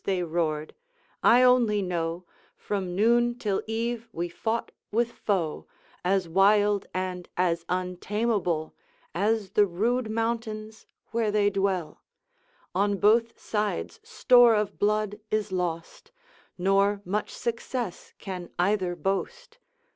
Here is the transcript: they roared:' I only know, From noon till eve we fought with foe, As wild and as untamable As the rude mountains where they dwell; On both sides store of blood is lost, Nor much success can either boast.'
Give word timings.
they 0.03 0.23
roared:' 0.23 0.73
I 1.23 1.43
only 1.43 1.83
know, 1.83 2.25
From 2.57 2.95
noon 2.95 3.37
till 3.37 3.61
eve 3.67 4.09
we 4.11 4.29
fought 4.29 4.71
with 4.91 5.11
foe, 5.11 5.67
As 6.03 6.27
wild 6.27 6.87
and 6.91 7.29
as 7.37 7.63
untamable 7.69 8.73
As 9.13 9.51
the 9.51 9.67
rude 9.67 10.09
mountains 10.09 10.87
where 11.11 11.29
they 11.29 11.51
dwell; 11.51 12.01
On 12.73 12.97
both 12.97 13.39
sides 13.39 13.99
store 14.01 14.55
of 14.55 14.79
blood 14.79 15.19
is 15.29 15.51
lost, 15.51 16.11
Nor 16.57 17.03
much 17.05 17.29
success 17.29 18.15
can 18.17 18.49
either 18.57 18.95
boast.' 18.95 19.59